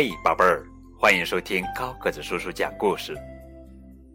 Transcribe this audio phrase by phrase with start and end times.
[0.00, 0.64] 嘿，宝贝儿，
[0.96, 3.16] 欢迎收听高个子叔叔讲故事。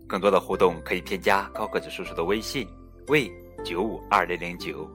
[0.07, 2.65] 更多的互动可以添加高个子叔叔的微信：
[3.07, 3.29] 喂
[3.65, 4.89] 九五二零零九。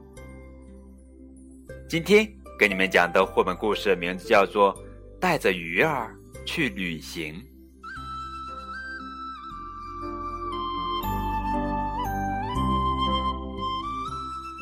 [1.87, 2.27] 今天
[2.57, 4.73] 给你们讲的绘本故事名字叫做
[5.19, 6.11] 《带着鱼儿
[6.43, 7.35] 去旅行》。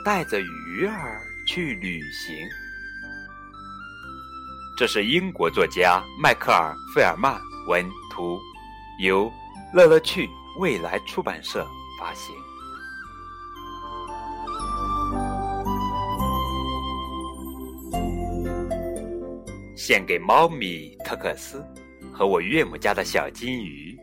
[0.03, 2.35] 带着鱼儿去旅行。
[4.77, 7.35] 这是英国作家迈克尔·费尔曼
[7.67, 8.39] 文图，
[8.99, 9.27] 由
[9.73, 11.65] 乐乐趣未来出版社
[11.99, 12.35] 发行。
[19.75, 21.65] 献给猫咪特克斯
[22.13, 23.97] 和我岳母家的小金鱼。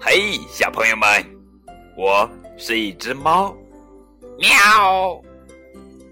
[0.00, 1.22] 嘿，小朋友们，
[1.94, 2.26] 我
[2.56, 3.54] 是一只猫，
[4.38, 5.22] 喵。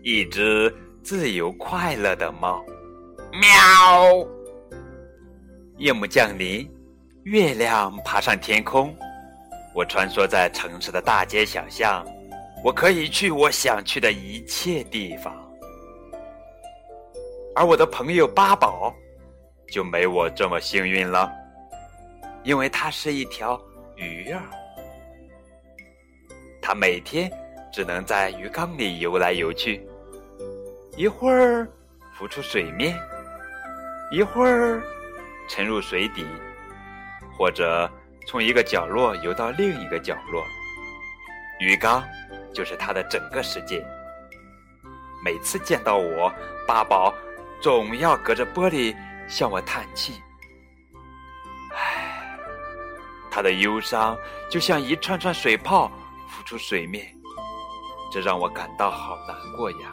[0.02, 2.64] 一只自由快乐的猫，
[3.32, 4.26] 喵！
[5.76, 6.70] 夜幕降临，
[7.24, 8.96] 月亮爬上天空，
[9.74, 12.02] 我穿梭在城市的大街小巷，
[12.64, 15.34] 我可以去我想去的一切地方。
[17.54, 18.94] 而我的朋友八宝
[19.70, 21.30] 就没我这么幸运了，
[22.42, 23.60] 因为它是一条
[23.96, 24.40] 鱼儿，
[26.62, 27.30] 它每天
[27.70, 29.86] 只能在鱼缸里游来游去。
[31.00, 31.66] 一会儿
[32.12, 32.94] 浮出水面，
[34.12, 34.82] 一会儿
[35.48, 36.26] 沉入水底，
[37.32, 37.90] 或者
[38.26, 40.44] 从一个角落游到另一个角落。
[41.58, 42.06] 鱼缸
[42.52, 43.82] 就是它的整个世界。
[45.24, 46.30] 每次见到我，
[46.68, 47.14] 八宝
[47.62, 48.94] 总要隔着玻璃
[49.26, 50.20] 向我叹气。
[51.74, 52.38] 唉，
[53.30, 54.14] 他的忧伤
[54.50, 55.90] 就像一串串水泡
[56.28, 57.06] 浮出水面，
[58.12, 59.90] 这让我感到好难过呀。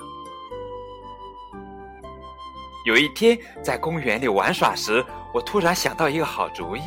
[2.88, 6.82] 有一天，在公园里玩耍时，我突然想到一个好主意。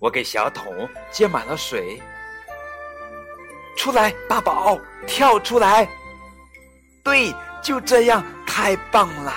[0.00, 2.00] 我给小桶接满了水，
[3.76, 5.86] 出来，八宝，跳出来！
[7.04, 9.30] 对，就这样，太棒了！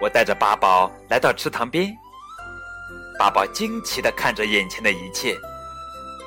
[0.00, 1.96] 我带着八宝来到池塘边，
[3.16, 5.38] 八宝惊奇的看着眼前的一切：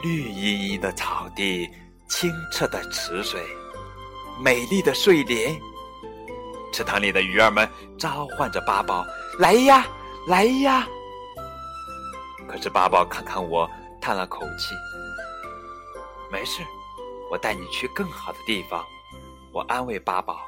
[0.03, 1.70] 绿茵茵的草地，
[2.08, 3.41] 清澈的池水，
[4.41, 5.53] 美丽的睡莲。
[6.73, 7.69] 池塘里的鱼儿们
[8.00, 9.06] 召唤着八宝
[9.38, 9.85] ：“来呀，
[10.28, 10.88] 来呀！”
[12.50, 13.69] 可是八宝看看我，
[14.01, 14.73] 叹了口气
[16.31, 16.63] ：“没事，
[17.29, 18.84] 我带你去更好的地方。”
[19.53, 20.39] 我安慰八宝。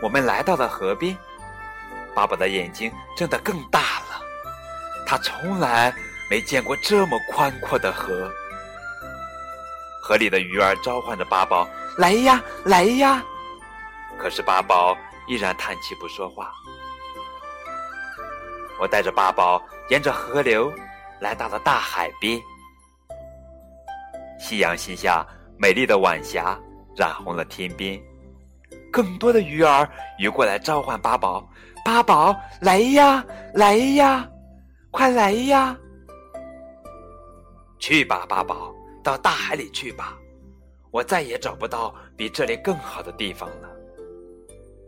[0.00, 1.18] 我们来到了河边，
[2.14, 4.22] 八宝的眼睛睁得更大了，
[5.04, 5.92] 他从来
[6.30, 8.30] 没见过这么宽阔的河。
[10.00, 11.68] 河里的鱼儿召唤着八宝
[11.98, 13.20] ：“来呀，来呀！”
[14.18, 14.96] 可是八宝
[15.26, 16.52] 依然叹气不说话。
[18.78, 20.72] 我带着八宝沿着河流
[21.20, 22.40] 来到了大海边。
[24.38, 25.26] 夕阳西下，
[25.58, 26.58] 美丽的晚霞
[26.94, 28.00] 染红了天边。
[28.92, 29.88] 更多的鱼儿
[30.18, 31.46] 游过来召唤八宝
[31.84, 34.26] ：“八宝，来呀，来呀，
[34.90, 35.76] 快来呀！”
[37.78, 40.16] 去吧，八宝，到大海里去吧。
[40.90, 43.75] 我再也找不到比这里更好的地方了。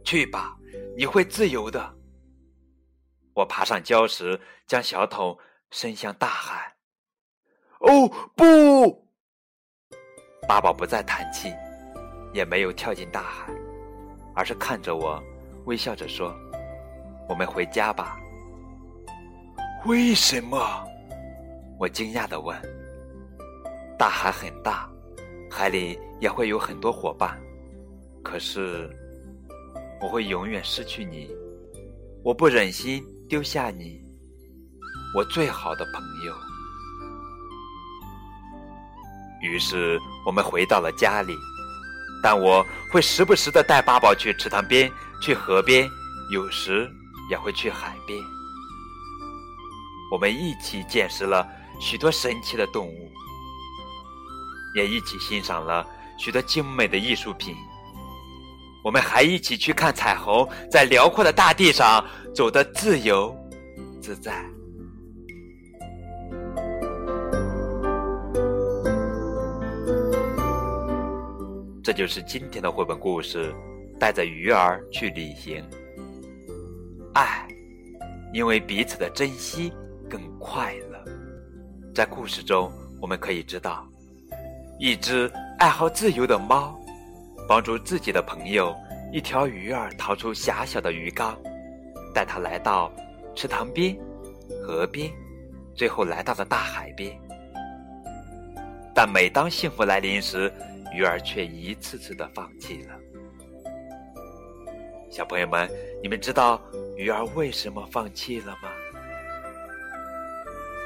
[0.09, 0.57] 去吧，
[0.97, 1.95] 你会自由的。
[3.35, 5.37] 我爬上礁石，将小桶
[5.71, 6.75] 伸向大海。
[7.81, 9.07] 哦，不！
[10.49, 11.53] 八宝不再叹气，
[12.33, 13.53] 也没有跳进大海，
[14.35, 15.23] 而是看着我，
[15.67, 16.35] 微笑着说
[17.29, 18.19] ：“我们回家吧。”
[19.85, 20.59] 为什么？
[21.79, 22.59] 我惊讶的问。
[23.99, 24.91] 大海很大，
[25.51, 27.39] 海里也会有很多伙伴，
[28.25, 28.89] 可是。
[30.01, 31.29] 我会永远失去你，
[32.23, 34.01] 我不忍心丢下你，
[35.15, 36.35] 我最好的朋友。
[39.43, 41.35] 于是我们回到了家里，
[42.23, 44.91] 但我会时不时的带八宝去池塘边、
[45.21, 45.89] 去河边，
[46.33, 46.89] 有时
[47.29, 48.21] 也会去海边。
[50.13, 51.47] 我们一起见识了
[51.81, 53.13] 许多神奇的动物，
[54.75, 55.85] 也一起欣赏了
[56.17, 57.57] 许多精美的艺术品。
[58.89, 62.03] 我们还一起去看彩虹，在辽阔的大地上
[62.35, 63.37] 走得自由
[64.01, 64.43] 自在。
[71.83, 73.55] 这就是今天的绘本故事，
[74.01, 75.63] 带着鱼儿去旅行。
[77.13, 77.47] 爱，
[78.33, 79.71] 因为彼此的珍惜
[80.09, 81.05] 更快乐。
[81.95, 83.87] 在故事中，我们可以知道，
[84.81, 86.78] 一只爱好自由的猫。
[87.49, 88.77] 帮助自己的朋友
[89.11, 91.35] 一条鱼儿逃出狭小的鱼缸，
[92.15, 92.93] 带他来到
[93.35, 93.99] 池塘边、
[94.63, 95.11] 河边，
[95.75, 97.19] 最后来到了大海边。
[98.95, 100.53] 但每当幸福来临时，
[100.95, 102.95] 鱼儿却一次次的放弃了。
[105.11, 105.71] 小朋友们，
[106.03, 106.61] 你们知道
[106.99, 108.69] 鱼儿为什么放弃了吗？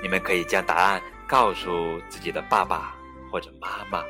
[0.00, 2.94] 你们可以将答案告诉自己的爸爸
[3.32, 4.04] 或者妈妈，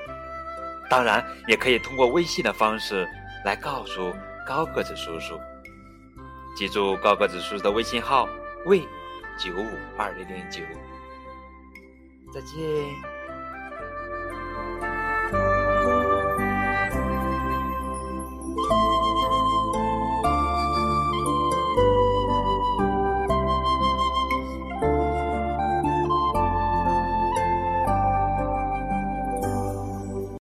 [0.88, 3.08] 当然也可以通过微信的方式
[3.44, 4.12] 来告诉
[4.46, 5.38] 高个子叔叔。
[6.56, 8.28] 记住高个子叔叔的微信号：
[8.66, 8.80] 为
[9.38, 10.60] 九五二零零九。
[12.32, 13.11] 再见。